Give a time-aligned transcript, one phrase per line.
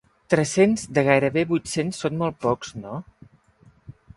[0.33, 2.95] Tres-cents de gairebé vuit-cents són molt pocs, no?